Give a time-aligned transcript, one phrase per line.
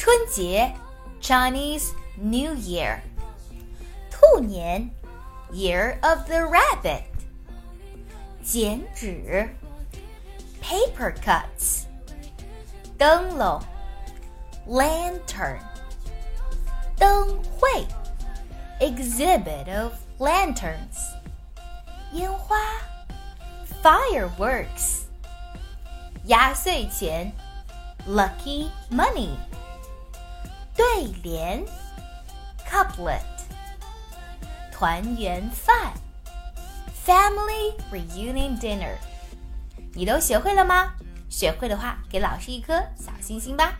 [0.00, 0.74] 春节
[1.20, 3.00] Chinese New Year，
[4.10, 4.90] 兔年
[5.52, 7.04] Year of the Rabbit，
[8.42, 9.48] 剪纸
[10.62, 11.84] Paper cuts，
[12.98, 13.62] 灯笼
[14.68, 15.58] Lantern，
[16.98, 17.86] 灯会
[18.80, 21.14] Exhibit of lanterns，
[22.12, 22.56] 烟花
[23.82, 25.02] Fireworks，
[26.24, 27.32] 压岁钱
[28.06, 29.36] Lucky money。
[30.81, 31.63] 对联
[32.67, 33.21] ，couplet，
[34.71, 35.93] 团圆饭
[37.05, 38.95] ，family reunion dinner，
[39.93, 40.93] 你都学会了吗？
[41.29, 43.75] 学会的话，给老师一颗小心心吧。